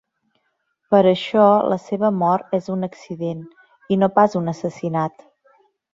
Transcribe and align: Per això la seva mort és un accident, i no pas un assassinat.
Per 0.93 1.01
això 1.09 1.43
la 1.73 1.77
seva 1.89 2.11
mort 2.23 2.57
és 2.61 2.71
un 2.77 2.89
accident, 2.89 3.47
i 3.97 3.99
no 4.05 4.11
pas 4.19 4.39
un 4.41 4.53
assassinat. 4.55 5.25